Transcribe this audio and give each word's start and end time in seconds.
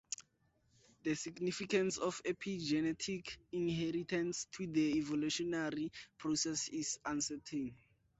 The 1.03 1.13
significance 1.13 1.99
of 1.99 2.23
epigenetic 2.25 3.37
inheritance 3.51 4.45
to 4.53 4.65
the 4.65 4.97
evolutionary 4.97 5.91
process 6.17 6.69
is 6.69 6.97
uncertain. 7.05 7.75